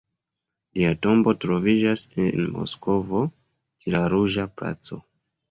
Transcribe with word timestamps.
Lia 0.77 0.93
tombo 1.05 1.33
troviĝas 1.43 2.05
en 2.23 2.49
Moskvo, 2.57 3.23
ĉe 3.85 3.95
la 3.99 4.03
Ruĝa 4.17 4.49
Placo. 4.57 5.01